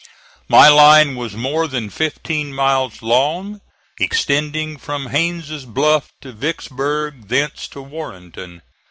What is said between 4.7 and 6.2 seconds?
from Haines' Bluff